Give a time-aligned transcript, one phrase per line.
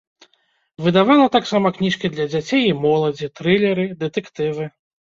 [0.85, 4.65] Выдавала таксама кніжкі для дзяцей і моладзі, трылеры, дэтэктывы.